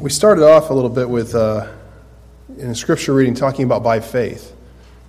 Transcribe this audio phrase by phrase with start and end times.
[0.00, 1.70] we started off a little bit with uh,
[2.56, 4.56] in a scripture reading talking about by faith.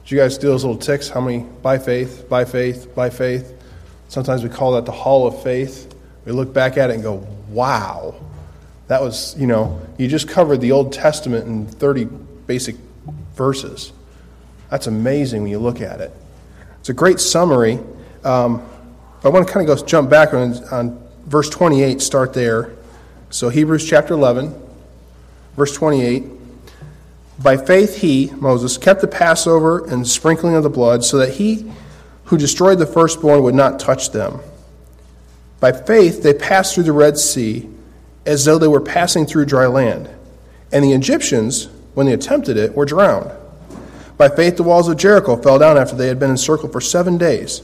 [0.04, 1.08] Did you guys do those little ticks?
[1.08, 3.54] How many by faith, by faith, by faith?
[4.09, 5.96] Sometimes we call that the hall of faith.
[6.25, 8.15] We look back at it and go, wow.
[8.88, 12.03] That was, you know, you just covered the Old Testament in 30
[12.46, 12.76] basic
[13.35, 13.94] verses.
[14.69, 16.12] That's amazing when you look at it.
[16.81, 17.80] It's a great summary.
[18.26, 18.67] Um,
[19.23, 22.73] I want to kind of go jump back on, on verse 28, start there.
[23.30, 24.60] So, Hebrews chapter 11,
[25.55, 26.23] verse 28.
[27.39, 31.71] By faith, he, Moses, kept the Passover and sprinkling of the blood, so that he
[32.25, 34.39] who destroyed the firstborn would not touch them.
[35.59, 37.70] By faith, they passed through the Red Sea
[38.25, 40.09] as though they were passing through dry land.
[40.72, 43.31] And the Egyptians, when they attempted it, were drowned.
[44.17, 47.17] By faith, the walls of Jericho fell down after they had been encircled for seven
[47.17, 47.61] days.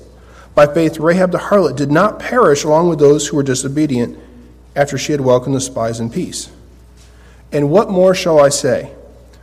[0.55, 4.17] By faith, Rahab the harlot did not perish along with those who were disobedient
[4.75, 6.49] after she had welcomed the spies in peace.
[7.51, 8.91] And what more shall I say?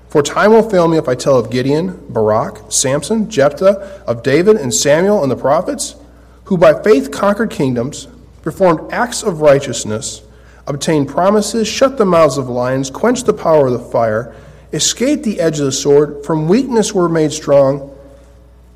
[0.08, 4.56] For time will fail me if I tell of Gideon, Barak, Samson, Jephthah, of David
[4.56, 5.96] and Samuel and the prophets,
[6.44, 8.06] who by faith conquered kingdoms,
[8.42, 10.22] performed acts of righteousness,
[10.66, 14.34] obtained promises, shut the mouths of lions, quenched the power of the fire,
[14.72, 17.90] escaped the edge of the sword, from weakness were made strong,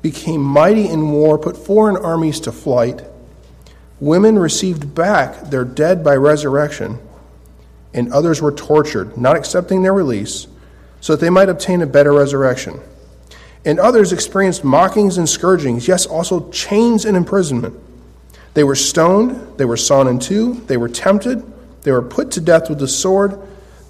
[0.01, 3.01] became mighty in war, put foreign armies to flight.
[3.99, 6.99] Women received back their dead by resurrection,
[7.93, 10.47] and others were tortured, not accepting their release,
[11.01, 12.79] so that they might obtain a better resurrection.
[13.65, 17.75] And others experienced mockings and scourgings, yes, also chains and imprisonment.
[18.53, 21.43] They were stoned, they were sawn in two, they were tempted,
[21.83, 23.39] they were put to death with the sword.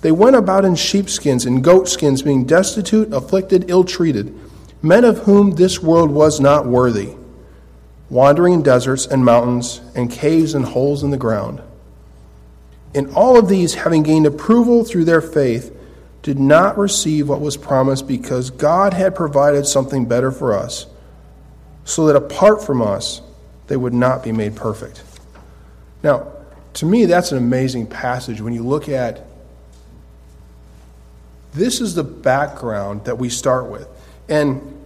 [0.02, 4.38] They went about in sheepskins and goatskins, being destitute, afflicted, ill treated,
[4.82, 7.16] men of whom this world was not worthy,
[8.10, 11.62] wandering in deserts and mountains and caves and holes in the ground.
[12.94, 15.76] In all of these, having gained approval through their faith,
[16.22, 20.86] did not receive what was promised because God had provided something better for us,
[21.86, 23.22] so that apart from us,
[23.68, 25.04] they would not be made perfect.
[26.04, 26.28] Now,
[26.74, 29.26] to me, that's an amazing passage when you look at
[31.54, 33.88] this is the background that we start with.
[34.28, 34.86] And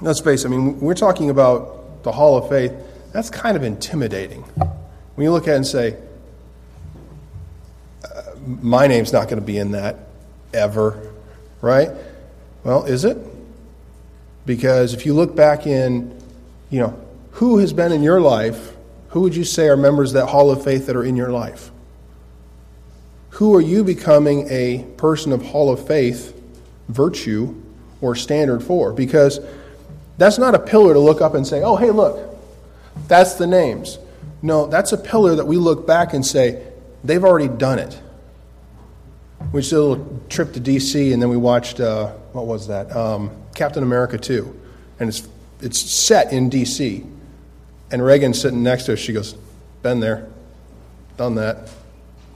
[0.00, 2.72] let's face it, I mean, we're talking about the Hall of Faith,
[3.12, 4.42] that's kind of intimidating.
[4.42, 5.96] When you look at it and say,
[8.46, 9.96] my name's not going to be in that
[10.54, 11.12] ever,
[11.60, 11.90] right?
[12.64, 13.18] Well, is it?
[14.44, 16.16] Because if you look back in,
[16.70, 16.98] you know,
[17.32, 18.74] who has been in your life,
[19.08, 21.30] who would you say are members of that hall of faith that are in your
[21.30, 21.70] life?
[23.30, 26.34] Who are you becoming a person of hall of faith,
[26.88, 27.54] virtue,
[28.00, 28.92] or standard for?
[28.92, 29.40] Because
[30.16, 32.36] that's not a pillar to look up and say, oh, hey, look,
[33.08, 33.98] that's the names.
[34.40, 36.62] No, that's a pillar that we look back and say,
[37.04, 38.00] they've already done it.
[39.52, 41.12] We did a little trip to D.C.
[41.12, 42.94] and then we watched uh, what was that?
[42.94, 44.60] Um, Captain America 2,
[44.98, 45.28] and it's
[45.60, 47.04] it's set in D.C.
[47.90, 48.98] And Reagan's sitting next to us.
[48.98, 49.34] She goes,
[49.82, 50.28] "Been there,
[51.16, 51.70] done that,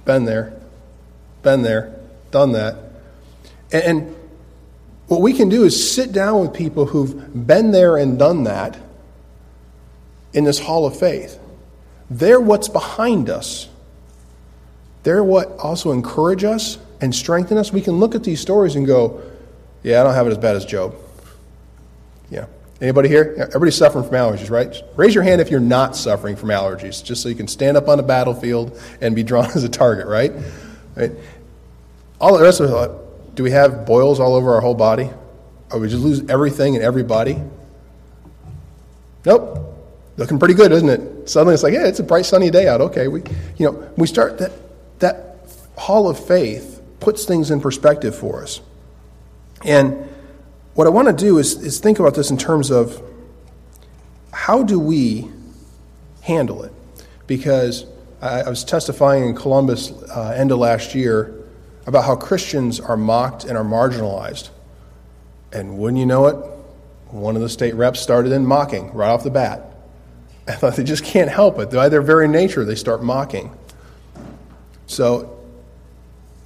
[0.05, 0.59] been there,
[1.43, 1.95] been there,
[2.31, 2.77] done that."
[3.73, 4.17] And, and
[5.09, 8.79] what we can do is sit down with people who've been there and done that
[10.33, 11.39] in this hall of faith.
[12.09, 13.69] They're what's behind us.
[15.03, 18.87] They're what also encourage us and strengthen us, we can look at these stories and
[18.87, 19.23] go,
[19.83, 20.95] yeah, I don't have it as bad as Job.
[22.31, 22.47] Yeah.
[22.81, 23.35] Anybody here?
[23.39, 24.75] Everybody's suffering from allergies, right?
[24.97, 27.89] Raise your hand if you're not suffering from allergies, just so you can stand up
[27.89, 30.33] on the battlefield and be drawn as a target, right?
[30.97, 31.13] right?
[32.21, 32.99] All the rest of us, uh,
[33.35, 35.11] do we have boils all over our whole body?
[35.71, 37.41] Or we just lose everything in every body?
[39.25, 39.67] Nope.
[40.17, 41.29] Looking pretty good, isn't it?
[41.29, 42.81] Suddenly it's like, yeah, it's a bright sunny day out.
[42.81, 43.23] Okay, we,
[43.57, 44.53] you know, we start that
[44.99, 45.39] that
[45.77, 48.61] hall of faith puts things in perspective for us.
[49.65, 50.09] And
[50.75, 53.03] what I want to do is, is think about this in terms of
[54.33, 55.29] how do we
[56.23, 56.73] handle it?
[57.27, 57.85] Because
[58.23, 61.35] I, I was testifying in Columbus uh, end of last year
[61.87, 64.51] about how Christians are mocked and are marginalized.
[65.53, 66.35] And wouldn't you know it,
[67.09, 69.75] one of the state reps started in mocking right off the bat.
[70.49, 71.71] I thought they just can't help it.
[71.71, 73.57] By their very nature, they start mocking.
[74.87, 75.40] So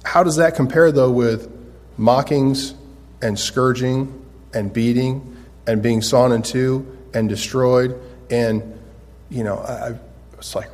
[0.05, 1.51] how does that compare, though, with
[1.97, 2.75] mockings
[3.21, 5.35] and scourging and beating
[5.67, 7.99] and being sawn in two and destroyed?
[8.29, 8.79] And,
[9.29, 9.97] you know, I,
[10.37, 10.69] was like,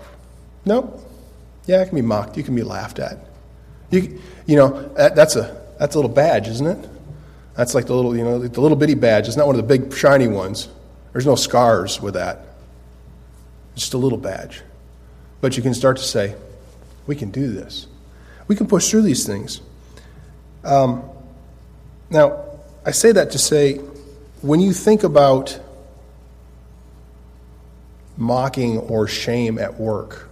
[0.65, 0.99] nope.
[1.65, 2.37] Yeah, it can be mocked.
[2.37, 3.17] You can be laughed at.
[3.89, 6.89] You, you know, that, that's, a, that's a little badge, isn't it?
[7.55, 9.27] That's like the little, you know, the little bitty badge.
[9.27, 10.69] It's not one of the big shiny ones.
[11.13, 12.45] There's no scars with that.
[13.73, 14.61] It's just a little badge.
[15.39, 16.35] But you can start to say,
[17.07, 17.87] we can do this.
[18.51, 19.61] We can push through these things.
[20.65, 21.03] Um,
[22.09, 22.43] now,
[22.85, 23.75] I say that to say
[24.41, 25.57] when you think about
[28.17, 30.27] mocking or shame at work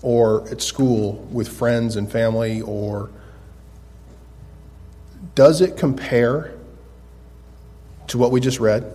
[0.00, 3.10] or at school with friends and family, or
[5.34, 6.54] does it compare
[8.06, 8.90] to what we just read?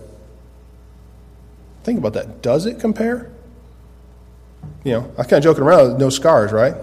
[1.84, 2.42] Think about that.
[2.42, 3.30] Does it compare?
[4.82, 6.74] You know, I kind of joking around, no scars, right?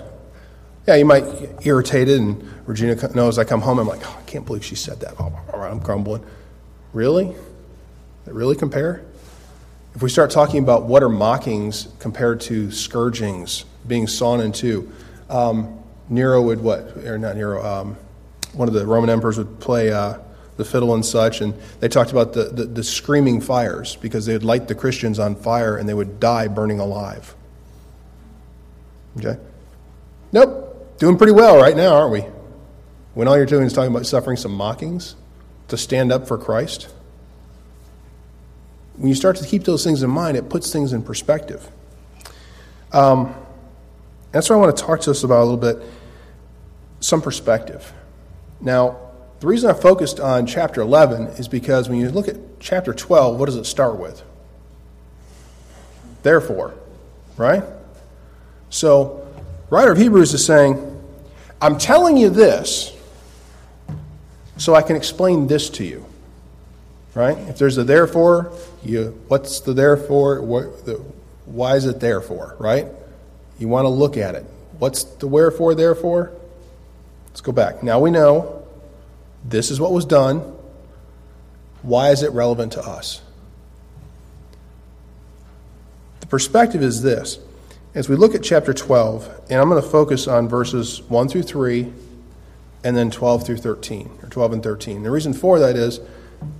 [0.87, 4.23] Yeah, you might get irritated, and Regina knows I come home, I'm like, oh, I
[4.23, 5.19] can't believe she said that.
[5.19, 6.23] All right, I'm grumbling.
[6.93, 7.35] Really?
[8.25, 9.03] That really compare?
[9.93, 14.91] If we start talking about what are mockings compared to scourgings, being sawn in two,
[15.29, 15.79] um,
[16.09, 16.97] Nero would what?
[17.05, 17.97] Or not Nero, um,
[18.53, 20.17] one of the Roman emperors would play uh,
[20.57, 24.33] the fiddle and such, and they talked about the, the, the screaming fires because they
[24.33, 27.35] would light the Christians on fire and they would die burning alive.
[29.17, 29.37] Okay?
[30.31, 30.70] Nope.
[31.01, 32.19] Doing pretty well right now, aren't we?
[33.15, 35.15] When all you're doing is talking about suffering some mockings
[35.69, 36.93] to stand up for Christ.
[38.97, 41.67] When you start to keep those things in mind, it puts things in perspective.
[42.91, 43.33] Um,
[44.31, 45.81] that's what I want to talk to us about a little bit
[46.99, 47.91] some perspective.
[48.59, 48.99] Now,
[49.39, 53.39] the reason I focused on chapter 11 is because when you look at chapter 12,
[53.39, 54.21] what does it start with?
[56.21, 56.75] Therefore,
[57.37, 57.63] right?
[58.69, 59.27] So,
[59.71, 60.89] writer of Hebrews is saying,
[61.61, 62.91] I'm telling you this
[64.57, 66.05] so I can explain this to you.
[67.13, 67.37] Right?
[67.37, 68.53] If there's a therefore,
[68.83, 70.41] you what's the therefore?
[70.41, 70.93] What the,
[71.45, 72.55] why is it therefore?
[72.57, 72.87] Right?
[73.59, 74.45] You want to look at it.
[74.79, 76.31] What's the wherefore therefore?
[77.27, 77.83] Let's go back.
[77.83, 78.65] Now we know
[79.43, 80.39] this is what was done.
[81.81, 83.21] Why is it relevant to us?
[86.21, 87.39] The perspective is this
[87.93, 91.43] as we look at chapter 12, and I'm going to focus on verses 1 through
[91.43, 91.91] 3
[92.83, 95.03] and then 12 through 13, or 12 and 13.
[95.03, 95.99] The reason for that is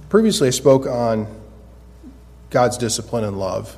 [0.10, 1.28] previously I spoke on
[2.50, 3.78] God's discipline and love,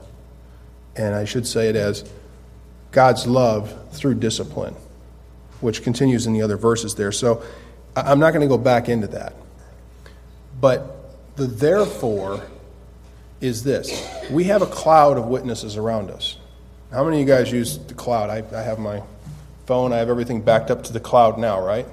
[0.96, 2.04] and I should say it as
[2.92, 4.76] God's love through discipline,
[5.62, 7.12] which continues in the other verses there.
[7.12, 7.44] So
[7.96, 9.34] I'm not going to go back into that.
[10.60, 12.44] But the therefore
[13.42, 16.38] is this we have a cloud of witnesses around us.
[16.94, 18.30] How many of you guys use the cloud?
[18.30, 19.02] I, I have my
[19.66, 21.88] phone, I have everything backed up to the cloud now, right?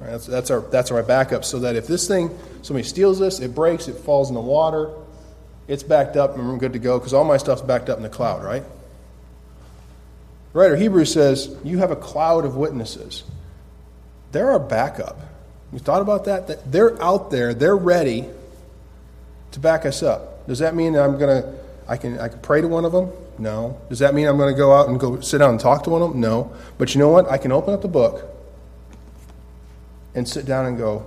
[0.00, 0.10] right?
[0.10, 2.30] That's, that's, our, that's our backup so that if this thing,
[2.62, 4.90] somebody steals this, it breaks, it falls in the water,
[5.66, 8.04] it's backed up and we're good to go because all my stuff's backed up in
[8.04, 8.62] the cloud, right?
[10.52, 13.24] The writer Hebrews says, You have a cloud of witnesses.
[14.30, 15.18] They're our backup.
[15.72, 16.46] You thought about that?
[16.46, 18.28] that they're out there, they're ready
[19.50, 20.46] to back us up.
[20.46, 21.54] Does that mean that I'm going to,
[21.88, 23.10] I can, I can pray to one of them?
[23.42, 23.80] No.
[23.88, 25.90] Does that mean I'm going to go out and go sit down and talk to
[25.90, 26.20] one of them?
[26.20, 26.52] No.
[26.78, 27.28] But you know what?
[27.28, 28.32] I can open up the book
[30.14, 31.04] and sit down and go,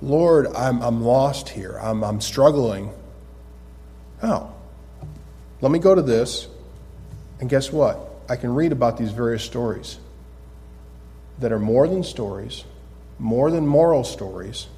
[0.00, 1.78] Lord, I'm, I'm lost here.
[1.82, 2.90] I'm, I'm struggling.
[4.22, 4.50] Oh,
[5.60, 6.48] let me go to this.
[7.38, 8.00] And guess what?
[8.30, 9.98] I can read about these various stories
[11.38, 12.64] that are more than stories,
[13.18, 14.68] more than moral stories.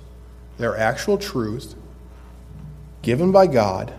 [0.59, 1.77] They're actual truth
[3.03, 3.95] given by God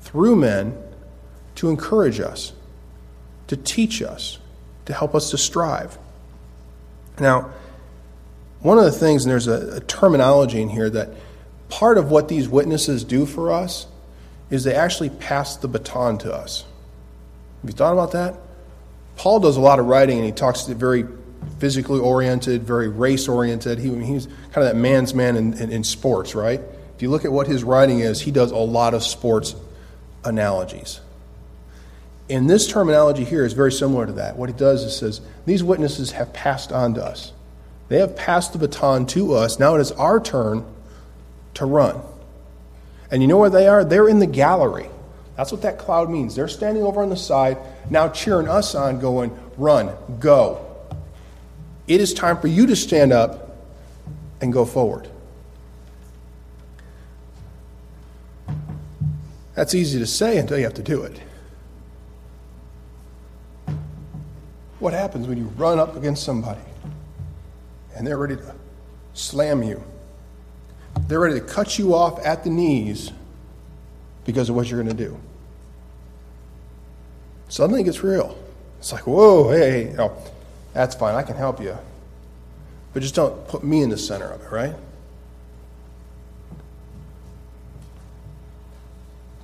[0.00, 0.78] through men
[1.56, 2.52] to encourage us,
[3.48, 4.38] to teach us,
[4.86, 5.98] to help us to strive.
[7.18, 7.50] Now,
[8.60, 11.10] one of the things, and there's a, a, terminology in here that
[11.68, 13.86] part of what these witnesses do for us
[14.50, 16.64] is they actually pass the baton to us.
[17.60, 18.36] Have you thought about that?
[19.16, 21.06] Paul does a lot of writing and he talks very
[21.58, 23.78] physically oriented, very race oriented.
[23.78, 26.60] He, he's kind of that man's man in, in, in sports, right?
[26.96, 29.54] If you look at what his writing is, he does a lot of sports
[30.24, 31.00] analogies.
[32.30, 34.36] And this terminology here is very similar to that.
[34.36, 37.32] What he does is says, these witnesses have passed on to us.
[37.88, 39.58] They have passed the baton to us.
[39.58, 40.64] Now it is our turn
[41.54, 42.00] to run.
[43.10, 43.84] And you know where they are?
[43.84, 44.88] They're in the gallery.
[45.36, 46.34] That's what that cloud means.
[46.34, 47.58] They're standing over on the side,
[47.90, 50.66] now cheering us on, going, run, go.
[51.86, 53.56] It is time for you to stand up
[54.40, 55.08] and go forward.
[59.54, 61.20] That's easy to say until you have to do it.
[64.82, 66.60] What happens when you run up against somebody
[67.94, 68.54] and they're ready to
[69.14, 69.80] slam you?
[71.06, 73.12] They're ready to cut you off at the knees
[74.24, 75.16] because of what you're going to do.
[77.48, 78.36] Suddenly it gets real.
[78.80, 80.16] It's like, whoa, hey, hey oh,
[80.72, 81.78] that's fine, I can help you.
[82.92, 84.74] But just don't put me in the center of it, right?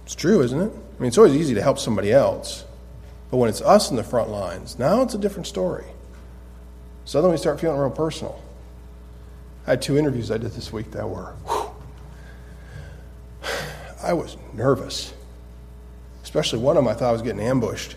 [0.04, 0.72] It's true, isn't it?
[0.72, 2.64] I mean, it's always easy to help somebody else.
[3.30, 5.84] But when it's us in the front lines, now it's a different story.
[7.04, 8.42] Suddenly we start feeling real personal.
[9.66, 11.70] I had two interviews I did this week that were, whew,
[14.02, 15.12] I was nervous.
[16.22, 17.96] Especially one of them, I thought I was getting ambushed.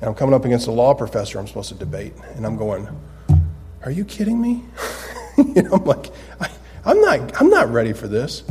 [0.00, 2.14] And I'm coming up against a law professor I'm supposed to debate.
[2.34, 2.88] And I'm going,
[3.84, 4.64] Are you kidding me?
[5.36, 6.06] you know, I'm like,
[6.40, 6.50] I,
[6.84, 8.42] I'm, not, I'm not ready for this.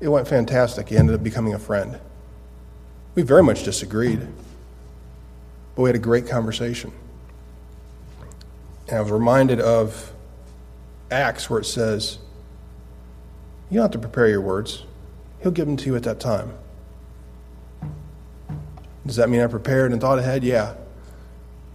[0.00, 0.88] It went fantastic.
[0.88, 1.98] He ended up becoming a friend.
[3.14, 4.20] We very much disagreed,
[5.74, 6.92] but we had a great conversation.
[8.88, 10.12] And I was reminded of
[11.10, 12.18] Acts where it says,
[13.70, 14.84] You don't have to prepare your words,
[15.42, 16.52] He'll give them to you at that time.
[19.06, 20.44] Does that mean I prepared and thought ahead?
[20.44, 20.74] Yeah.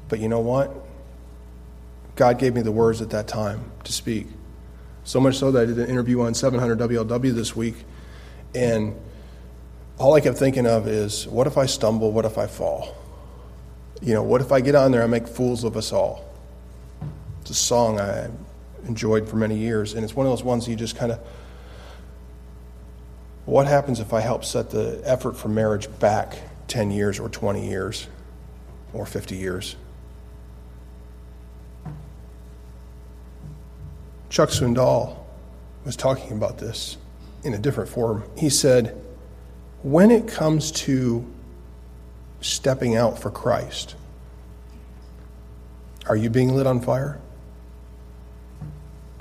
[0.07, 0.71] But you know what?
[2.15, 4.27] God gave me the words at that time to speak.
[5.03, 7.75] So much so that I did an interview on 700 WLW this week,
[8.53, 8.95] and
[9.97, 12.11] all I kept thinking of is, what if I stumble?
[12.11, 12.95] What if I fall?
[14.01, 16.25] You know, what if I get on there and make fools of us all?
[17.41, 18.29] It's a song I
[18.87, 21.19] enjoyed for many years, and it's one of those ones you just kind of.
[23.45, 27.67] What happens if I help set the effort for marriage back 10 years or 20
[27.69, 28.07] years
[28.91, 29.75] or 50 years?
[34.29, 35.15] Chuck Swindoll
[35.85, 36.97] was talking about this
[37.43, 38.23] in a different form.
[38.35, 38.99] He said,
[39.85, 41.23] when it comes to
[42.41, 43.93] stepping out for Christ,
[46.07, 47.19] are you being lit on fire?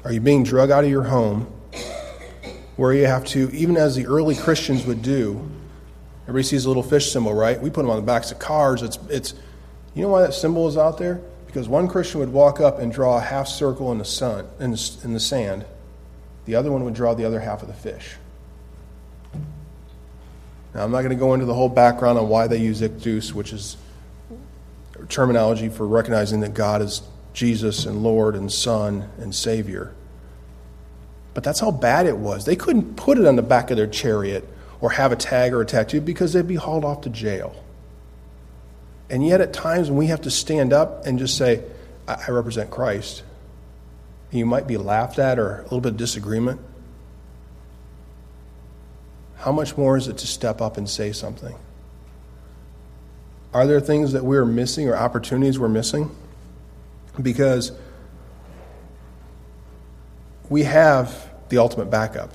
[0.04, 1.52] Are you being drug out of your home
[2.76, 5.46] where you have to, even as the early Christians would do,
[6.22, 7.60] everybody sees a little fish symbol, right?
[7.60, 8.82] We put them on the backs of cars.
[8.82, 9.34] It's, it's,
[9.94, 11.20] you know why that symbol is out there?
[11.46, 14.70] Because one Christian would walk up and draw a half circle in the sun in
[14.70, 15.66] the, in the sand.
[16.46, 18.16] The other one would draw the other half of the fish.
[20.74, 23.32] Now, I'm not going to go into the whole background on why they use Ichthus,
[23.32, 23.76] which is
[25.08, 27.02] terminology for recognizing that God is
[27.32, 29.94] Jesus and Lord and Son and Savior.
[31.34, 32.44] But that's how bad it was.
[32.44, 34.48] They couldn't put it on the back of their chariot
[34.80, 37.54] or have a tag or a tattoo because they'd be hauled off to jail.
[39.10, 41.62] And yet, at times when we have to stand up and just say,
[42.06, 43.22] I, represent Christ,
[44.30, 46.60] you might be laughed at or a little bit of disagreement.
[49.44, 51.54] How much more is it to step up and say something?
[53.52, 56.10] Are there things that we're missing or opportunities we're missing?
[57.20, 57.70] Because
[60.48, 62.32] we have the ultimate backup.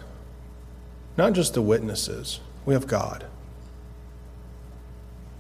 [1.18, 3.26] Not just the witnesses, we have God.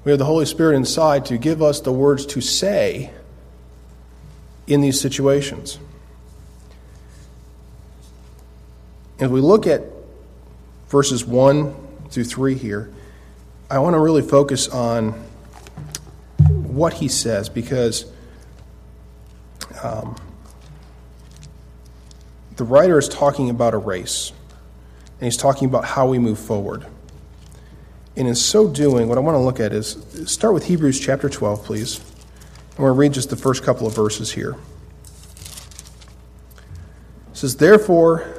[0.05, 3.11] We have the Holy Spirit inside to give us the words to say
[4.65, 5.77] in these situations.
[9.19, 9.83] As we look at
[10.89, 11.73] verses 1
[12.09, 12.91] through 3 here,
[13.69, 15.11] I want to really focus on
[16.49, 18.11] what he says because
[19.83, 20.15] um,
[22.55, 24.33] the writer is talking about a race,
[25.19, 26.85] and he's talking about how we move forward.
[28.15, 31.29] And in so doing, what I want to look at is start with Hebrews chapter
[31.29, 32.01] 12, please.
[32.71, 34.55] I'm going to read just the first couple of verses here.
[37.31, 38.38] It says, Therefore,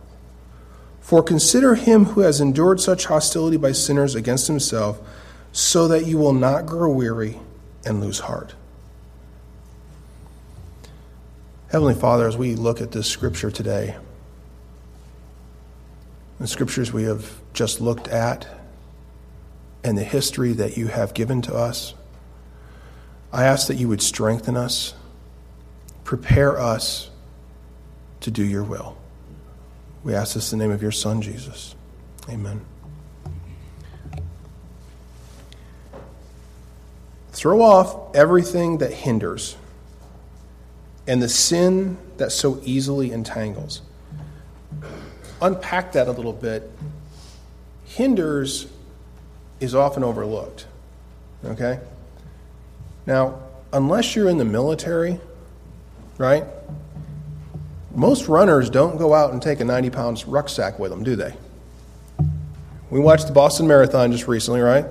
[1.01, 5.01] For consider him who has endured such hostility by sinners against himself,
[5.51, 7.39] so that you will not grow weary
[7.85, 8.55] and lose heart.
[11.69, 13.97] Heavenly Father, as we look at this scripture today,
[16.39, 18.47] the scriptures we have just looked at,
[19.83, 21.93] and the history that you have given to us.
[23.33, 24.93] I ask that you would strengthen us,
[26.03, 27.09] prepare us
[28.21, 28.97] to do your will.
[30.03, 31.75] We ask this in the name of your Son, Jesus.
[32.29, 32.61] Amen.
[37.31, 39.55] Throw off everything that hinders
[41.07, 43.81] and the sin that so easily entangles.
[45.41, 46.69] Unpack that a little bit.
[47.85, 48.67] Hinders
[49.59, 50.67] is often overlooked.
[51.45, 51.79] Okay?
[53.05, 53.39] Now,
[53.73, 55.19] unless you're in the military,
[56.17, 56.43] right?
[57.93, 61.33] Most runners don't go out and take a 90 pounds rucksack with them, do they?
[62.89, 64.85] We watched the Boston Marathon just recently, right?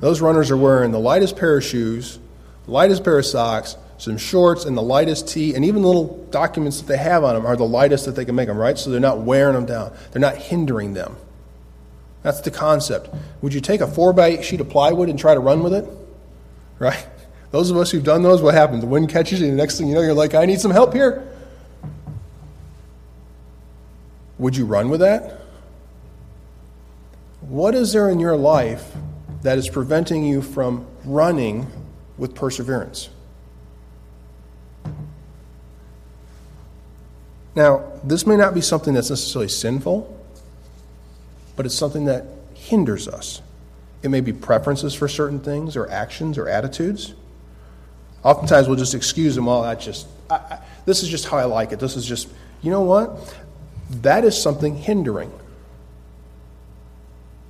[0.00, 2.18] Those runners are wearing the lightest pair of shoes,
[2.66, 6.80] lightest pair of socks, some shorts, and the lightest tee, and even the little documents
[6.80, 8.78] that they have on them are the lightest that they can make them, right?
[8.78, 11.16] So they're not wearing them down, they're not hindering them.
[12.22, 13.10] That's the concept.
[13.40, 15.72] Would you take a 4 by 8 sheet of plywood and try to run with
[15.72, 15.88] it?
[16.78, 17.06] Right?
[17.50, 18.80] Those of us who've done those, what happens?
[18.80, 20.70] The wind catches you, and the next thing you know, you're like, I need some
[20.70, 21.26] help here.
[24.40, 25.38] Would you run with that?
[27.42, 28.90] What is there in your life
[29.42, 31.66] that is preventing you from running
[32.16, 33.10] with perseverance?
[37.54, 40.18] Now, this may not be something that's necessarily sinful,
[41.54, 43.42] but it's something that hinders us.
[44.02, 47.12] It may be preferences for certain things, or actions, or attitudes.
[48.22, 51.44] Oftentimes we'll just excuse them, well, that's just, I, I, this is just how I
[51.44, 51.78] like it.
[51.78, 52.28] This is just,
[52.62, 53.36] you know what?
[53.90, 55.32] That is something hindering.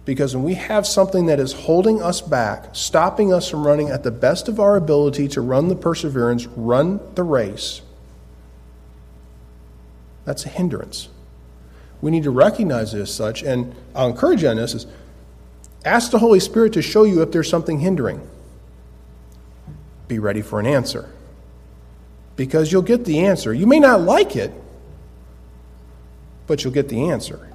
[0.07, 4.03] Because when we have something that is holding us back, stopping us from running at
[4.03, 7.83] the best of our ability to run the perseverance, run the race,
[10.25, 11.09] that's a hindrance.
[12.01, 14.87] We need to recognize it as such, and I'll encourage you on this is
[15.85, 18.27] ask the Holy Spirit to show you if there's something hindering.
[20.09, 21.11] Be ready for an answer.
[22.37, 23.53] Because you'll get the answer.
[23.53, 24.53] You may not like it,
[26.51, 27.49] but you'll get the answer.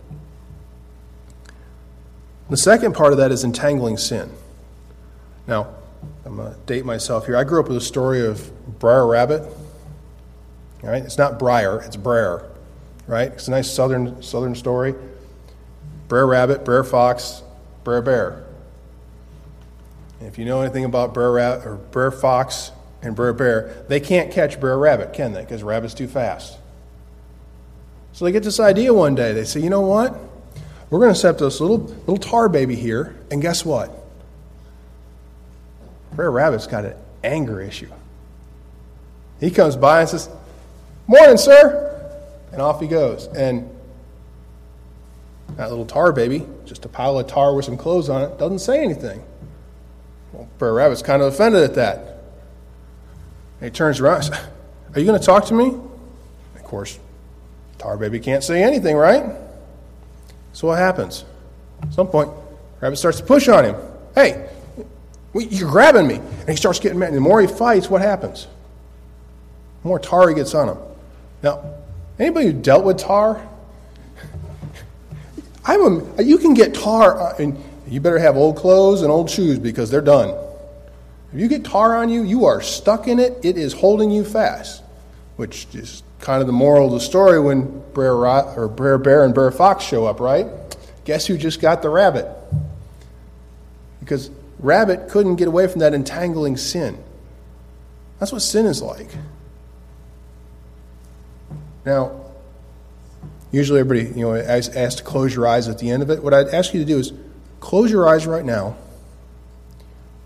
[2.49, 4.31] The second part of that is entangling sin.
[5.47, 5.67] Now,
[6.25, 7.35] I'm going to date myself here.
[7.35, 8.49] I grew up with a story of
[8.79, 9.41] Brer Rabbit.
[10.81, 12.49] All right, it's not Briar, it's Brer.
[13.05, 13.33] Right?
[13.33, 14.95] It's a nice southern southern story.
[16.07, 17.43] Brer Rabbit, Brer Fox,
[17.83, 18.45] Brer Bear.
[20.21, 22.71] And if you know anything about Brer Rabbit or Brer Fox
[23.01, 25.41] and Brer Bear, they can't catch Brer Rabbit, can they?
[25.41, 26.59] Because Rabbit's too fast.
[28.15, 29.33] So they get this idea one day.
[29.33, 30.17] They say, you know what?
[30.89, 33.91] We're going to set up this little, little tar baby here, and guess what?
[36.13, 36.95] Brer Rabbit's got an
[37.25, 37.91] anger issue.
[39.41, 40.29] He comes by and says,
[41.07, 41.91] Morning, sir.
[42.53, 43.27] And off he goes.
[43.27, 43.69] And
[45.57, 48.59] that little tar baby, just a pile of tar with some clothes on it, doesn't
[48.59, 49.21] say anything.
[50.31, 51.97] Well, Brer Rabbit's kind of offended at that.
[53.59, 54.47] And he turns around and says,
[54.93, 55.77] Are you going to talk to me?
[56.55, 56.97] Of course,
[57.85, 59.23] tar baby can't say anything, right?
[60.53, 61.23] So what happens?
[61.83, 62.31] At some point,
[62.81, 63.75] Rabbit starts to push on him.
[64.15, 64.49] Hey,
[65.35, 66.15] you're grabbing me.
[66.15, 67.09] And he starts getting mad.
[67.09, 68.47] And the more he fights, what happens?
[69.83, 70.77] The more tar he gets on him.
[71.43, 71.75] Now,
[72.17, 73.47] anybody who dealt with tar?
[75.65, 77.55] I'm a, you can get tar, uh, and
[77.87, 80.29] you better have old clothes and old shoes because they're done.
[81.31, 83.37] If you get tar on you, you are stuck in it.
[83.43, 84.81] It is holding you fast,
[85.35, 89.33] which is kind of the moral of the story when Brer, or Brer Bear and
[89.33, 90.47] Brer Fox show up, right?
[91.05, 92.27] Guess who just got the rabbit?
[93.99, 96.97] Because rabbit couldn't get away from that entangling sin.
[98.19, 99.09] That's what sin is like.
[101.85, 102.21] Now,
[103.51, 106.23] usually everybody, you know, asks to close your eyes at the end of it.
[106.23, 107.13] What I'd ask you to do is
[107.59, 108.77] close your eyes right now.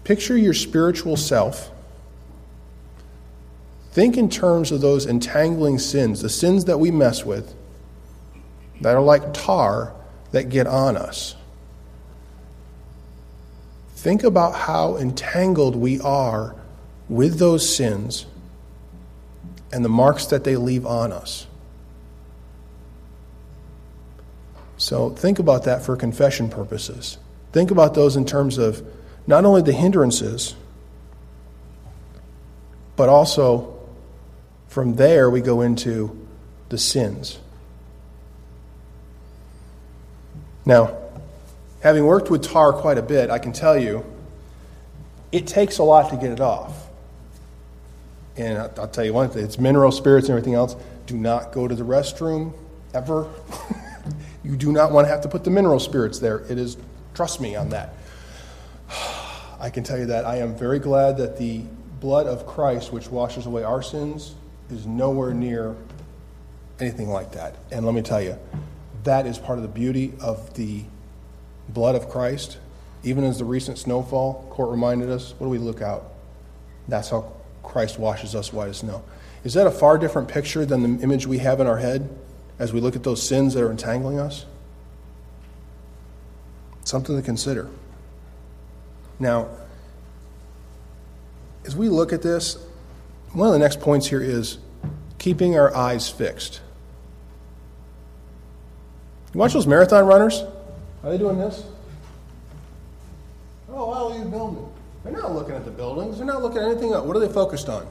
[0.03, 1.69] Picture your spiritual self
[3.91, 7.53] Think in terms of those entangling sins, the sins that we mess with,
[8.81, 9.93] that are like tar
[10.31, 11.35] that get on us.
[13.95, 16.55] Think about how entangled we are
[17.09, 18.25] with those sins
[19.73, 21.47] and the marks that they leave on us.
[24.77, 27.17] So think about that for confession purposes.
[27.51, 28.81] Think about those in terms of
[29.27, 30.55] not only the hindrances,
[32.95, 33.78] but also
[34.69, 36.15] from there, we go into
[36.69, 37.39] the sins.
[40.63, 40.95] Now,
[41.81, 44.05] having worked with tar quite a bit, I can tell you
[45.31, 46.87] it takes a lot to get it off.
[48.37, 50.75] And I'll tell you one thing it's mineral spirits and everything else.
[51.07, 52.53] Do not go to the restroom
[52.93, 53.27] ever.
[54.43, 56.39] you do not want to have to put the mineral spirits there.
[56.47, 56.77] It is,
[57.15, 57.95] trust me on that.
[59.59, 61.63] I can tell you that I am very glad that the
[61.99, 64.35] blood of Christ, which washes away our sins,
[64.69, 65.75] is nowhere near
[66.79, 67.55] anything like that.
[67.71, 68.37] And let me tell you,
[69.03, 70.83] that is part of the beauty of the
[71.69, 72.57] blood of Christ.
[73.03, 76.13] Even as the recent snowfall court reminded us, what do we look out?
[76.87, 77.31] That's how
[77.63, 79.03] Christ washes us white as snow.
[79.43, 82.09] Is that a far different picture than the image we have in our head
[82.57, 84.45] as we look at those sins that are entangling us?
[86.83, 87.69] Something to consider.
[89.17, 89.47] Now,
[91.65, 92.57] as we look at this,
[93.33, 94.57] one of the next points here is
[95.17, 96.61] keeping our eyes fixed.
[99.33, 100.43] You watch those marathon runners?
[101.03, 101.63] Are they doing this?
[103.69, 104.67] Oh, are you building?
[105.03, 106.17] They're not looking at the buildings.
[106.17, 107.05] They're not looking at anything else.
[107.05, 107.87] What are they focused on?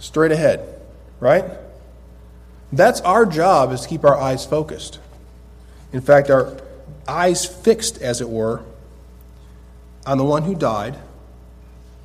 [0.00, 0.80] straight ahead,
[1.20, 1.44] right?
[2.72, 4.98] That's our job is to keep our eyes focused.
[5.92, 6.56] In fact, our
[7.06, 8.62] eyes fixed, as it were,
[10.06, 10.96] on the one who died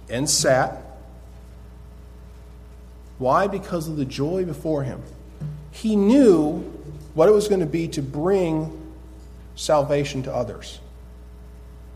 [0.09, 0.81] and sat.
[3.17, 3.47] Why?
[3.47, 5.01] Because of the joy before him.
[5.71, 6.59] He knew
[7.13, 8.93] what it was going to be to bring
[9.55, 10.79] salvation to others.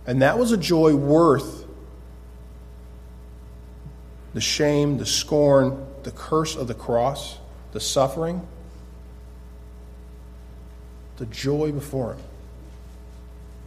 [0.08, 1.66] And that was a joy worth
[4.34, 7.38] the shame, the scorn, the curse of the cross,
[7.72, 8.48] the suffering,
[11.18, 12.24] the joy before him.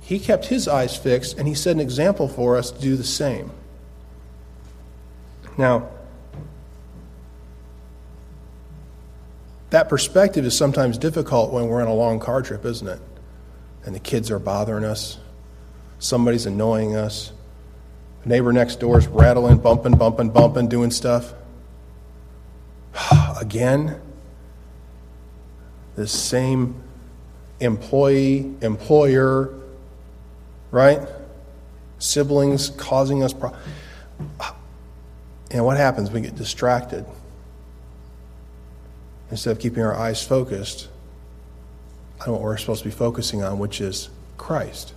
[0.00, 3.04] He kept his eyes fixed, and he set an example for us to do the
[3.04, 3.50] same.
[5.56, 5.88] Now,
[9.72, 13.00] that perspective is sometimes difficult when we're on a long car trip, isn't it?
[13.86, 15.18] And the kids are bothering us,
[15.98, 17.32] somebody's annoying us,
[18.22, 21.32] the neighbor next door is rattling, bumping, bumping, bumping, doing stuff.
[23.40, 23.98] Again,
[25.96, 26.74] this same
[27.58, 29.54] employee, employer,
[30.70, 31.00] right?
[31.98, 33.64] Siblings causing us problems.
[35.50, 36.10] And what happens?
[36.10, 37.04] We get distracted.
[39.32, 40.88] Instead of keeping our eyes focused
[42.26, 44.92] on what we're supposed to be focusing on, which is Christ.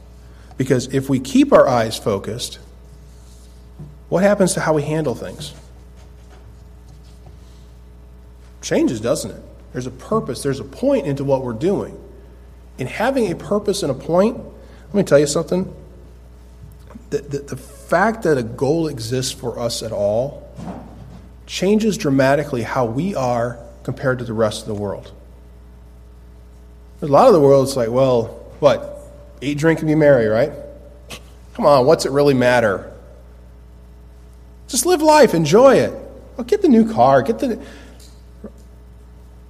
[0.57, 2.59] Because if we keep our eyes focused,
[4.09, 5.53] what happens to how we handle things?
[8.61, 9.41] Changes, doesn't it?
[9.71, 11.97] There's a purpose, there's a point into what we're doing.
[12.77, 15.73] In having a purpose and a point, let me tell you something.
[17.09, 20.45] The, the, the fact that a goal exists for us at all
[21.45, 25.13] changes dramatically how we are compared to the rest of the world.
[27.01, 28.25] A lot of the world, it's like, well,
[28.59, 28.99] what?
[29.41, 30.51] Eat, drink, and be merry, right?
[31.53, 32.91] Come on, what's it really matter?
[34.67, 35.93] Just live life, enjoy it.
[36.35, 37.63] Well, get the new car, get the.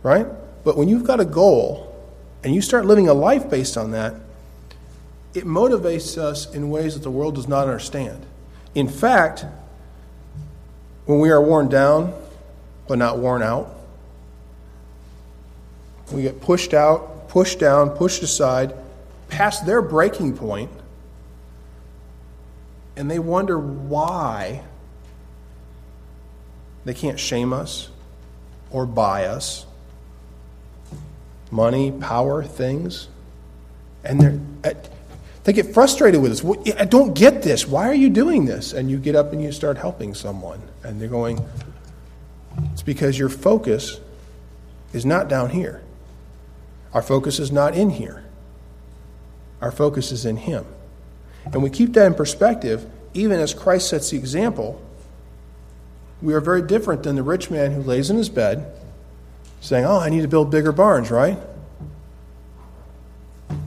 [0.04, 0.28] Right?
[0.66, 1.96] But when you've got a goal
[2.44, 4.16] and you start living a life based on that,
[5.34, 8.26] it motivates us in ways that the world does not understand.
[8.76, 9.46] In fact,
[11.06, 12.14] when we are worn down
[12.88, 13.75] but not worn out,
[16.12, 18.74] we get pushed out, pushed down, pushed aside,
[19.30, 20.72] past their breaking point,
[22.96, 24.64] and they wonder why
[26.86, 27.90] they can't shame us
[28.70, 29.66] or buy us.
[31.52, 33.08] Money, power, things.
[34.04, 34.74] And they're, uh,
[35.44, 36.76] they get frustrated with us.
[36.80, 37.68] I don't get this.
[37.68, 38.74] Why are you doing this?
[38.74, 40.62] And you get up and you start helping someone.
[40.84, 41.44] And they're going,
[42.72, 44.00] it's because your focus
[44.94, 45.82] is not down here.
[46.96, 48.24] Our focus is not in here.
[49.62, 50.66] Our focus is in Him.
[51.46, 54.82] And we keep that in perspective, even as Christ sets the example
[56.22, 58.72] we are very different than the rich man who lays in his bed
[59.62, 61.38] saying, Oh, I need to build bigger barns, right?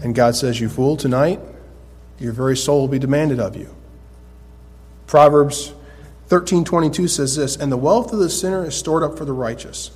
[0.03, 1.41] And God says, You fool, tonight
[2.19, 3.75] your very soul will be demanded of you.
[5.07, 5.73] Proverbs
[6.29, 9.91] 13:22 says this, and the wealth of the sinner is stored up for the righteous.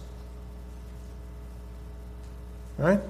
[2.79, 3.01] Right?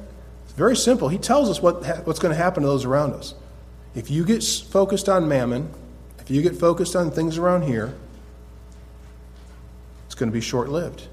[0.53, 1.09] It's very simple.
[1.09, 3.35] He tells us what, what's going to happen to those around us.
[3.95, 5.71] If you get focused on mammon,
[6.19, 7.95] if you get focused on things around here,
[10.05, 11.05] it's going to be short lived.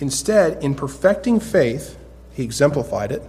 [0.00, 1.96] Instead, in perfecting faith,
[2.34, 3.22] he exemplified it,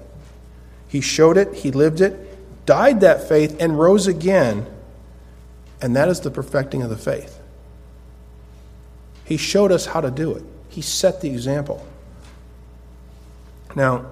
[0.89, 4.65] he showed it, he lived it, died that faith, and rose again.
[5.81, 7.39] And that is the perfecting of the faith.
[9.23, 11.87] He showed us how to do it, he set the example.
[13.73, 14.07] Now,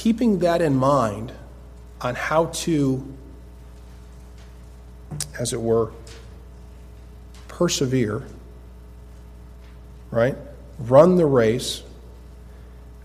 [0.00, 1.30] keeping that in mind
[2.00, 3.06] on how to,
[5.38, 5.92] as it were,
[7.48, 8.22] persevere,
[10.10, 10.38] right?
[10.78, 11.82] Run the race.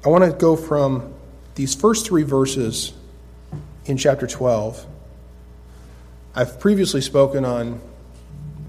[0.05, 1.13] I want to go from
[1.55, 2.93] these first three verses
[3.85, 4.85] in chapter 12.
[6.33, 7.81] I've previously spoken on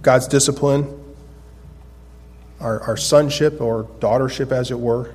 [0.02, 1.14] God's discipline,
[2.58, 5.14] our, our sonship or daughtership, as it were.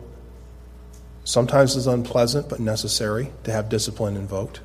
[1.23, 4.62] Sometimes it's unpleasant but necessary to have discipline invoked.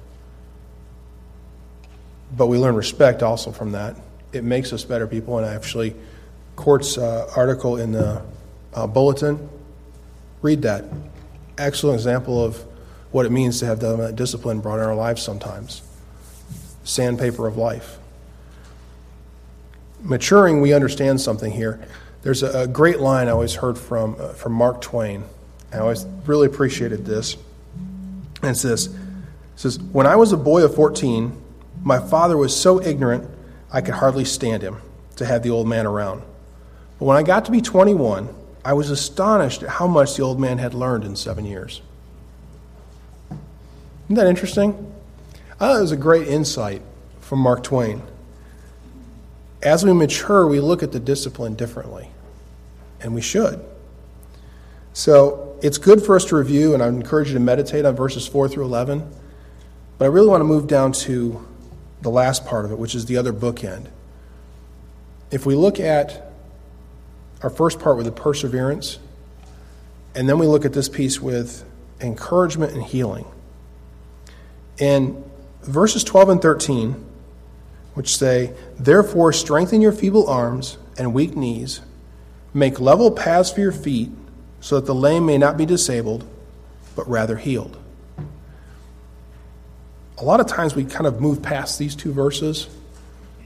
[2.37, 3.97] But we learn respect also from that
[4.37, 5.39] it makes us better people.
[5.39, 5.95] And actually,
[6.55, 8.23] Court's uh, article in the
[8.75, 9.49] uh, bulletin,
[10.43, 10.85] read that.
[11.59, 12.63] Excellent example of
[13.11, 15.83] what it means to have that discipline brought in our lives sometimes.
[16.85, 17.99] Sandpaper of life.
[20.03, 21.83] Maturing, we understand something here.
[22.23, 25.25] There's a, a great line I always heard from, uh, from Mark Twain.
[25.77, 27.37] I always really appreciated this.
[28.41, 28.87] And it's this.
[28.87, 28.95] It
[29.57, 31.37] says, When I was a boy of 14,
[31.83, 33.29] my father was so ignorant
[33.71, 34.79] I could hardly stand him
[35.17, 36.23] to have the old man around.
[36.99, 38.35] But when I got to be 21,
[38.65, 41.83] I was astonished at how much the old man had learned in seven years.
[44.07, 44.95] Isn't that interesting?
[45.53, 46.81] I thought it was a great insight
[47.21, 48.03] from Mark Twain.
[49.63, 52.09] As we mature, we look at the discipline differently,
[53.01, 53.63] and we should.
[54.93, 58.27] So it's good for us to review, and I encourage you to meditate on verses
[58.27, 59.11] 4 through 11.
[59.99, 61.47] But I really want to move down to
[62.03, 63.87] the last part of it, which is the other bookend.
[65.31, 66.33] If we look at
[67.43, 68.99] our first part with the perseverance,
[70.15, 71.65] and then we look at this piece with
[72.01, 73.27] encouragement and healing.
[74.79, 75.25] In
[75.63, 77.05] verses 12 and 13,
[77.95, 81.81] which say, Therefore, strengthen your feeble arms and weak knees,
[82.53, 84.11] make level paths for your feet,
[84.67, 86.27] so that the lame may not be disabled,
[86.95, 87.79] but rather healed
[90.19, 92.69] a lot of times we kind of move past these two verses.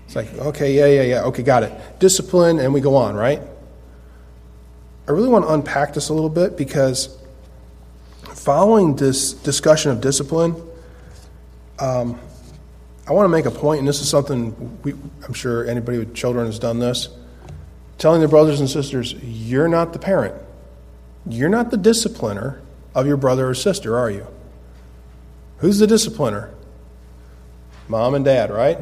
[0.06, 1.98] It's like, okay, yeah, yeah, yeah, okay, got it.
[1.98, 3.40] Discipline, and we go on, right?
[5.08, 7.16] I really want to unpack this a little bit because
[8.22, 10.54] following this discussion of discipline,
[11.78, 12.18] um,
[13.08, 14.92] I want to make a point, and this is something we,
[15.26, 17.08] I'm sure anybody with children has done this.
[17.98, 20.34] Telling their brothers and sisters, you're not the parent.
[21.26, 22.60] You're not the discipliner
[22.94, 24.26] of your brother or sister, are you?
[25.58, 26.50] Who's the discipliner?
[27.88, 28.78] Mom and dad, right?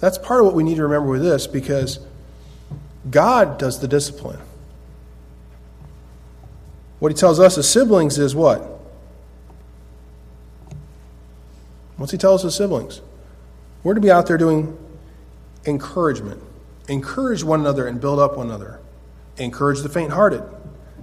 [0.00, 1.98] That's part of what we need to remember with this because
[3.10, 4.40] God does the discipline.
[6.98, 8.60] What he tells us as siblings is what?
[11.96, 13.00] What's he tell us as siblings?
[13.82, 14.76] We're to be out there doing
[15.66, 16.42] encouragement.
[16.88, 18.80] Encourage one another and build up one another.
[19.38, 20.42] Encourage the faint hearted.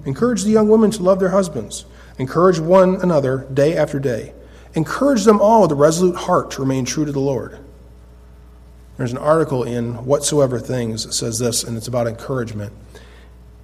[0.06, 1.86] Encourage the young women to love their husbands.
[2.18, 4.34] Encourage one another day after day.
[4.74, 7.60] Encourage them all with a resolute heart to remain true to the Lord.
[8.98, 12.74] There's an article in Whatsoever Things that says this, and it's about encouragement.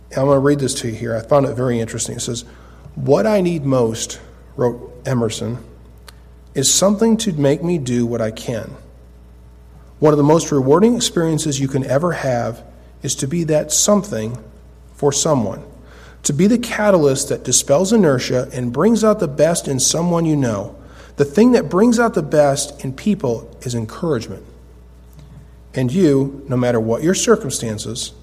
[0.10, 1.16] And I'm going to read this to you here.
[1.16, 2.16] I found it very interesting.
[2.16, 2.44] It says,
[2.96, 4.20] What I need most,
[4.56, 5.64] wrote Emerson,
[6.56, 8.76] is something to make me do what I can.
[10.00, 12.64] One of the most rewarding experiences you can ever have
[13.04, 14.44] is to be that something
[14.98, 15.64] for someone,
[16.24, 20.36] to be the catalyst that dispels inertia and brings out the best in someone you
[20.36, 20.78] know
[21.18, 24.44] the thing that brings out the best in people is encouragement.
[25.74, 28.14] And you, no matter what your circumstances,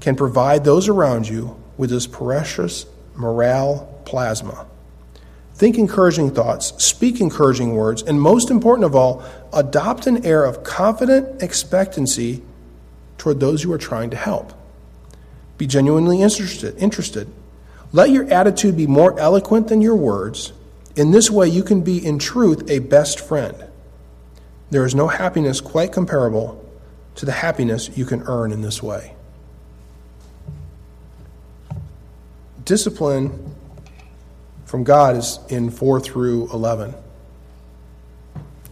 [0.00, 4.66] can provide those around you with this precious morale plasma.
[5.54, 10.64] Think encouraging thoughts, speak encouraging words, and most important of all, adopt an air of
[10.64, 12.42] confident expectancy
[13.18, 14.52] toward those you are trying to help.
[15.62, 17.32] Be genuinely interested, interested.
[17.92, 20.52] Let your attitude be more eloquent than your words
[20.96, 23.54] in this way, you can be, in truth, a best friend.
[24.70, 26.68] There is no happiness quite comparable
[27.14, 29.14] to the happiness you can earn in this way.
[32.64, 33.54] Discipline
[34.64, 36.92] from God is in 4 through 11.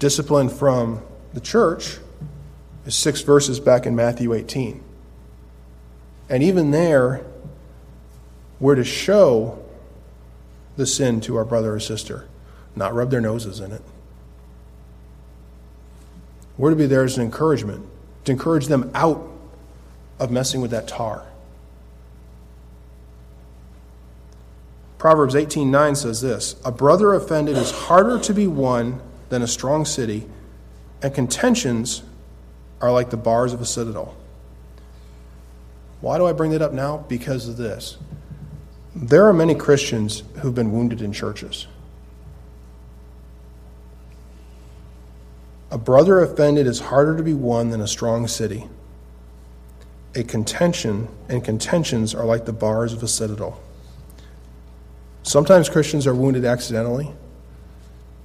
[0.01, 1.03] Discipline from
[1.35, 1.99] the church
[2.85, 4.90] is six verses back in Matthew 18.
[6.31, 7.27] And even there,
[8.61, 9.59] we're to show
[10.77, 12.29] the sin to our brother or sister,
[12.77, 13.83] not rub their noses in it.
[16.57, 17.85] We're to be there as an encouragement,
[18.25, 19.27] to encourage them out
[20.21, 21.25] of messing with that tar.
[24.99, 29.87] Proverbs 18:9 says this, "A brother offended is harder to be won than a strong
[29.87, 30.29] city,
[31.03, 32.03] and contentions
[32.83, 34.15] are like the bars of a citadel."
[36.01, 36.99] Why do I bring that up now?
[37.09, 37.99] Because of this.
[38.95, 41.67] There are many Christians who've been wounded in churches.
[45.71, 48.67] A brother offended is harder to be won than a strong city.
[50.17, 53.61] A contention and contentions are like the bars of a citadel.
[55.23, 57.13] Sometimes Christians are wounded accidentally,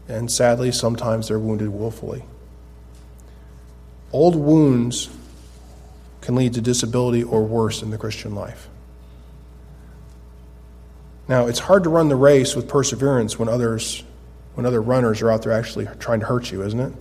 [0.07, 2.23] and sadly, sometimes they're wounded willfully.
[4.11, 5.09] Old wounds
[6.25, 8.67] can lead to disability or worse in the Christian life.
[11.27, 14.03] Now, it's hard to run the race with perseverance when others
[14.55, 16.93] when other runners are out there actually trying to hurt you, isn't it?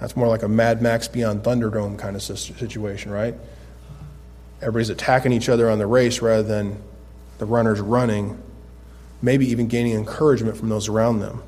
[0.00, 3.36] That's more like a Mad Max Beyond Thunderdome kind of situation, right?
[4.60, 6.82] Everybody's attacking each other on the race rather than
[7.38, 8.42] the runners running,
[9.22, 11.40] maybe even gaining encouragement from those around them.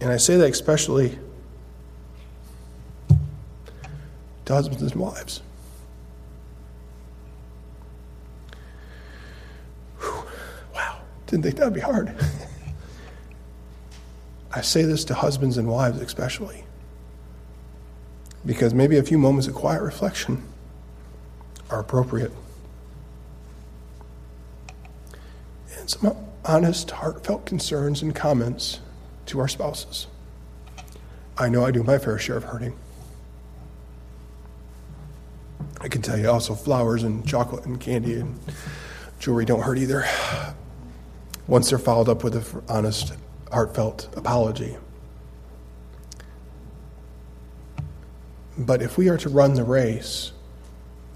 [0.00, 1.18] And I say that especially
[4.46, 5.42] to husbands and wives.
[10.74, 12.14] Wow, didn't think that'd be hard.
[14.52, 16.64] I say this to husbands and wives especially.
[18.46, 20.42] because maybe a few moments of quiet reflection
[21.70, 22.32] are appropriate.
[25.78, 28.80] And some honest, heartfelt concerns and comments
[29.26, 30.06] to our spouses.
[31.38, 32.76] I know I do my fair share of hurting.
[35.80, 38.38] I can tell you also flowers and chocolate and candy and
[39.18, 40.04] jewelry don't hurt either.
[41.46, 43.14] Once they're followed up with an honest,
[43.50, 44.76] heartfelt apology.
[48.56, 50.32] But if we are to run the race,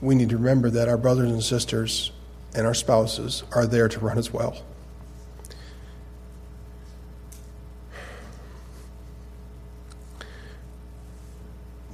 [0.00, 2.12] we need to remember that our brothers and sisters
[2.54, 4.64] and our spouses are there to run as well.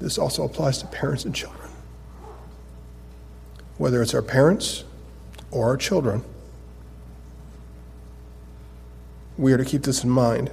[0.01, 1.71] This also applies to parents and children.
[3.77, 4.85] Whether it's our parents
[5.51, 6.25] or our children,
[9.37, 10.51] we are to keep this in mind.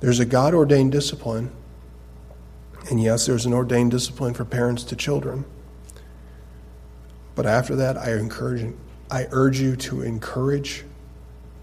[0.00, 1.52] There's a God ordained discipline
[2.90, 5.44] and yes, there's an ordained discipline for parents to children.
[7.34, 8.74] But after that, I encourage
[9.10, 10.84] I urge you to encourage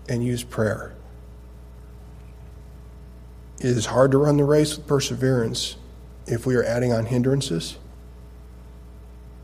[0.10, 0.95] and use prayer.
[3.60, 5.75] It is hard to run the race with perseverance
[6.28, 7.78] if we are adding on hindrances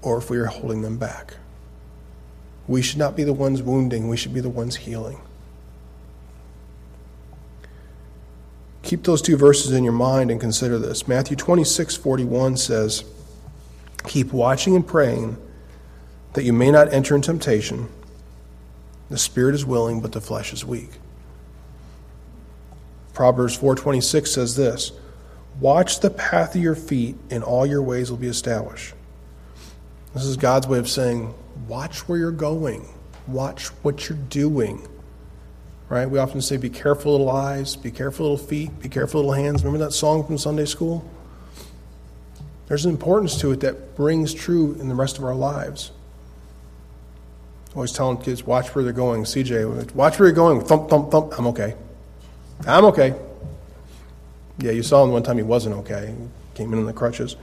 [0.02, 1.36] or if we are holding them back.
[2.68, 5.22] We should not be the ones wounding, we should be the ones healing.
[8.84, 11.08] Keep those two verses in your mind and consider this.
[11.08, 13.04] Matthew 26, 41 says,
[14.06, 15.38] Keep watching and praying
[16.34, 17.90] that you may not enter in temptation.
[19.10, 20.92] The spirit is willing, but the flesh is weak.
[23.14, 24.94] Proverbs 4:26 says this,
[25.60, 28.94] "Watch the path of your feet, and all your ways will be established."
[30.14, 31.34] This is God's way of saying,
[31.68, 32.88] watch where you're going.
[33.28, 34.88] Watch what you're doing
[35.92, 36.10] right?
[36.10, 39.62] We often say, be careful, little eyes, be careful, little feet, be careful, little hands.
[39.62, 41.06] Remember that song from Sunday school?
[42.68, 45.92] There's an importance to it that brings true in the rest of our lives.
[47.76, 49.26] Always telling kids, watch where they're going.
[49.26, 50.62] CJ, watch where you're going.
[50.62, 51.38] Thump, thump, thump.
[51.38, 51.76] I'm okay.
[52.66, 53.14] I'm okay.
[54.60, 56.16] Yeah, you saw him one time he wasn't okay.
[56.18, 57.36] He came in on the crutches.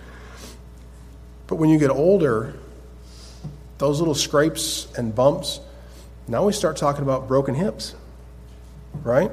[1.49, 2.55] But when you get older,
[3.79, 5.59] those little scrapes and bumps,
[6.29, 7.97] now we start talking about broken hips
[9.03, 9.31] right?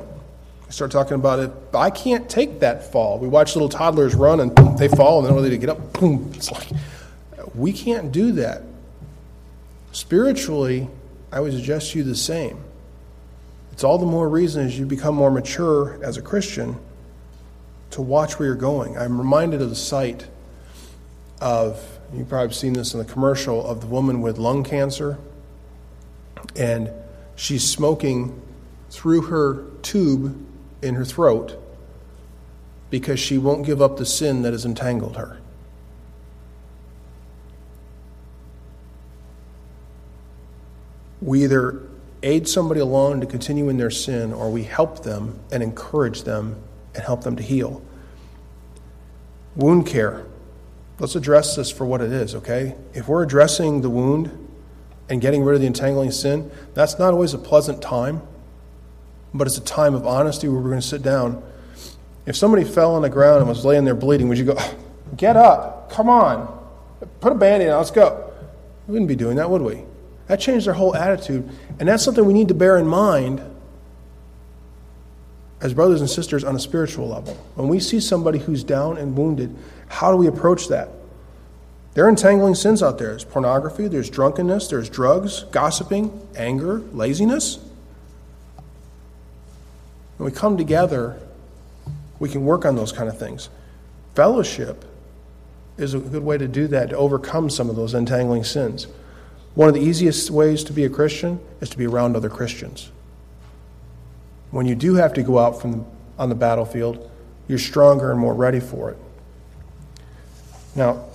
[0.65, 1.51] We start talking about it.
[1.73, 3.19] I can't take that fall.
[3.19, 5.69] We watch little toddlers run and boom, they fall and then they're ready to get
[5.69, 5.93] up.
[5.93, 6.31] Boom.
[6.35, 6.67] It's like
[7.53, 8.63] we can't do that.
[9.91, 10.89] Spiritually,
[11.31, 12.63] I would suggest you the same.
[13.71, 16.77] It's all the more reason as you become more mature as a Christian
[17.91, 18.97] to watch where you're going.
[18.97, 20.25] I'm reminded of the sight
[21.41, 25.17] of, you've probably seen this in the commercial, of the woman with lung cancer.
[26.55, 26.91] And
[27.35, 28.41] she's smoking
[28.89, 30.45] through her tube
[30.81, 31.61] in her throat
[32.89, 35.39] because she won't give up the sin that has entangled her.
[41.21, 41.81] We either
[42.21, 46.61] aid somebody along to continue in their sin or we help them and encourage them
[46.93, 47.81] and help them to heal.
[49.55, 50.25] Wound care.
[50.99, 52.75] Let's address this for what it is, okay?
[52.93, 54.47] If we're addressing the wound
[55.09, 58.21] and getting rid of the entangling sin, that's not always a pleasant time
[59.37, 61.43] but it's a time of honesty where we're going to sit down.
[62.25, 64.57] If somebody fell on the ground and was laying there bleeding, would you go,
[65.17, 66.51] Get up, come on,
[67.19, 68.33] put a band aid on, let's go?
[68.87, 69.83] We wouldn't be doing that, would we?
[70.27, 71.47] That changed their whole attitude.
[71.79, 73.39] And that's something we need to bear in mind
[75.61, 77.33] as brothers and sisters on a spiritual level.
[77.55, 79.55] When we see somebody who's down and wounded,
[79.87, 80.89] how do we approach that?
[81.93, 83.09] There are entangling sins out there.
[83.09, 87.57] There's pornography, there's drunkenness, there's drugs, gossiping, anger, laziness.
[90.17, 91.17] When we come together,
[92.19, 93.49] we can work on those kind of things.
[94.13, 94.83] Fellowship
[95.77, 98.87] is a good way to do that, to overcome some of those entangling sins.
[99.55, 102.91] One of the easiest ways to be a Christian is to be around other Christians.
[104.51, 105.85] When you do have to go out from
[106.17, 107.09] on the battlefield,
[107.47, 108.97] you're stronger and more ready for it.
[110.75, 111.05] Now,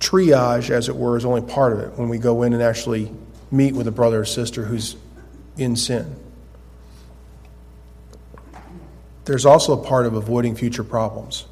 [0.00, 3.12] triage, as it were, is only part of it when we go in and actually
[3.50, 4.96] meet with a brother or sister who's
[5.56, 6.14] in sin.
[9.28, 11.44] there's also a part of avoiding future problems.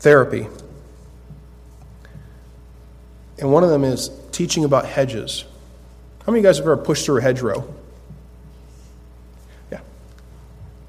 [0.00, 0.48] Therapy.
[3.38, 5.44] And one of them is teaching about hedges.
[6.26, 7.72] How many of you guys have ever pushed through a hedgerow?
[9.70, 9.78] Yeah.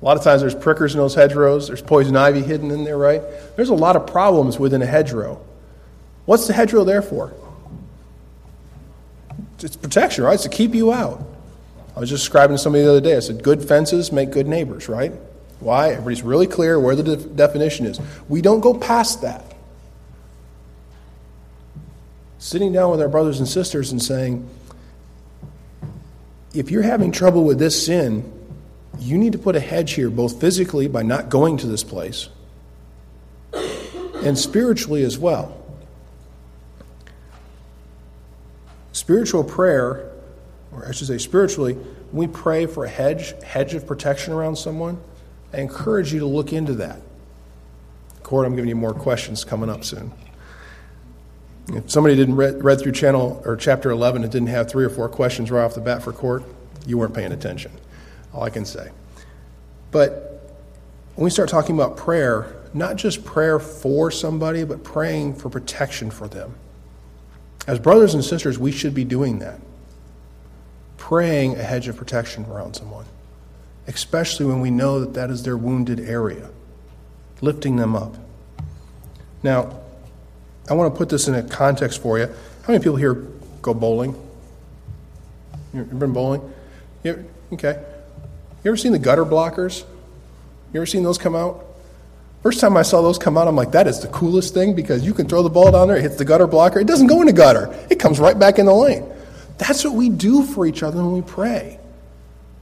[0.02, 2.97] A lot of times there's prickers in those hedgerows, there's poison ivy hidden in there,
[2.97, 3.22] right?
[3.56, 5.41] There's a lot of problems within a hedgerow.
[6.26, 7.34] What's the hedgerow there for?
[9.62, 10.36] It's protection, right?
[10.36, 11.26] It's to keep you out.
[11.95, 13.18] I was just describing to somebody the other day.
[13.18, 15.12] I said, good fences make good neighbors, right?
[15.60, 15.89] Why?
[15.89, 18.00] Everybody's really clear where the de- definition is.
[18.30, 19.43] We don't go past that.
[22.39, 24.50] sitting down with our brothers and sisters and saying,
[26.54, 28.32] if you're having trouble with this sin,
[28.97, 32.29] you need to put a hedge here, both physically by not going to this place
[34.23, 35.55] and spiritually as well.
[38.91, 40.11] Spiritual prayer,
[40.71, 41.77] or I should say spiritually,
[42.11, 44.99] we pray for a hedge, hedge of protection around someone.
[45.53, 47.01] I encourage you to look into that.
[48.23, 50.11] Court, I'm giving you more questions coming up soon.
[51.69, 54.89] If somebody didn't read, read through channel or chapter 11 and didn't have three or
[54.89, 56.43] four questions right off the bat for court,
[56.85, 57.71] you weren't paying attention.
[58.34, 58.89] All I can say.
[59.91, 60.53] But
[61.15, 66.11] when we start talking about prayer, not just prayer for somebody, but praying for protection
[66.11, 66.55] for them.
[67.67, 69.59] As brothers and sisters, we should be doing that.
[70.97, 73.05] Praying a hedge of protection around someone,
[73.88, 76.49] especially when we know that that is their wounded area,
[77.41, 78.15] lifting them up.
[79.41, 79.80] Now,
[80.69, 82.27] I want to put this in a context for you.
[82.27, 83.13] How many people here
[83.61, 84.15] go bowling?
[85.73, 86.53] You've been bowling?
[87.03, 87.84] You, okay.
[88.64, 89.86] You ever seen the gutter blockers?
[90.74, 91.66] You ever seen those come out?
[92.43, 95.05] First time I saw those come out, I'm like, that is the coolest thing because
[95.05, 96.80] you can throw the ball down there, it hits the gutter blocker.
[96.80, 99.10] It doesn't go in the gutter, it comes right back in the lane.
[99.57, 101.80] That's what we do for each other when we pray.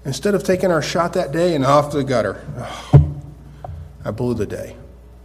[0.03, 3.11] Instead of taking our shot that day and off the gutter, oh,
[4.03, 4.75] I blew the day,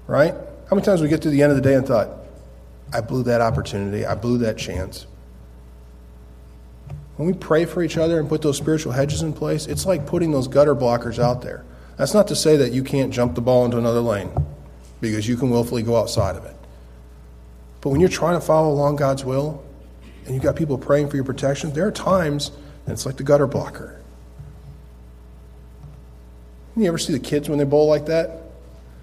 [0.06, 0.34] right?
[0.68, 2.08] How many times we get to the end of the day and thought,
[2.92, 5.06] I blew that opportunity, I blew that chance?
[7.16, 10.06] When we pray for each other and put those spiritual hedges in place, it's like
[10.06, 11.64] putting those gutter blockers out there.
[11.96, 14.30] That's not to say that you can't jump the ball into another lane
[15.00, 16.56] because you can willfully go outside of it.
[17.80, 19.62] But when you're trying to follow along God's will
[20.24, 22.50] and you've got people praying for your protection, there are times
[22.86, 24.00] and it's like the gutter blocker.
[26.76, 28.38] You ever see the kids when they bowl like that?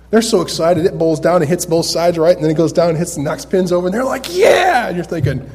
[0.09, 2.73] They're so excited, it bowls down and hits both sides right, and then it goes
[2.73, 4.87] down and hits the next pins over, and they're like, yeah!
[4.87, 5.47] And you're thinking,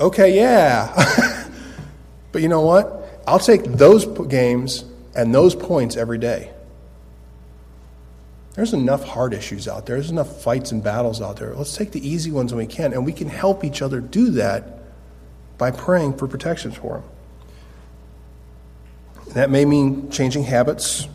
[0.00, 1.48] okay, yeah.
[2.32, 3.22] but you know what?
[3.26, 4.84] I'll take those games
[5.14, 6.52] and those points every day.
[8.54, 9.96] There's enough hard issues out there.
[9.96, 11.54] There's enough fights and battles out there.
[11.54, 14.30] Let's take the easy ones when we can, and we can help each other do
[14.30, 14.78] that
[15.58, 17.04] by praying for protections for them.
[19.34, 21.06] That may mean changing habits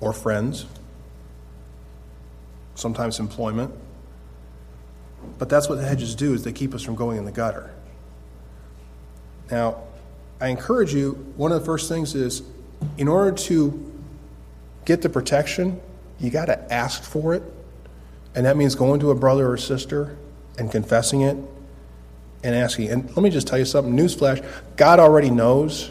[0.00, 0.66] or friends,
[2.74, 3.72] sometimes employment.
[5.38, 7.70] But that's what the hedges do is they keep us from going in the gutter.
[9.50, 9.82] Now,
[10.40, 12.42] I encourage you, one of the first things is
[12.98, 13.92] in order to
[14.84, 15.80] get the protection,
[16.20, 17.42] you got to ask for it.
[18.34, 20.16] And that means going to a brother or sister
[20.58, 21.36] and confessing it
[22.42, 22.90] and asking.
[22.90, 24.44] And let me just tell you something newsflash
[24.76, 25.90] God already knows.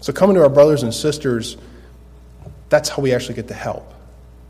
[0.00, 1.56] So, coming to our brothers and sisters,
[2.68, 3.92] that's how we actually get the help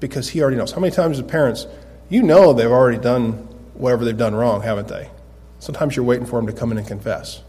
[0.00, 0.72] because He already knows.
[0.72, 1.66] How many times, as parents,
[2.10, 3.32] you know they've already done
[3.74, 5.10] whatever they've done wrong, haven't they?
[5.58, 7.42] Sometimes you're waiting for him to come in and confess.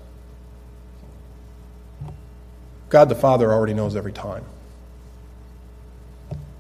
[2.90, 4.46] God the Father already knows every time.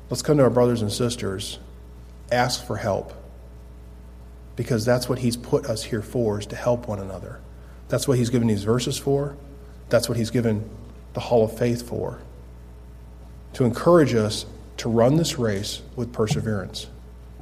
[0.10, 1.60] Let's come to our brothers and sisters,
[2.32, 3.14] ask for help,
[4.56, 7.40] because that's what He's put us here for, is to help one another.
[7.90, 9.38] That's what He's given these verses for.
[9.90, 10.70] That's what He's given
[11.14, 12.20] the Hall of Faith for,
[13.54, 14.46] to encourage us
[14.78, 16.88] to run this race with perseverance.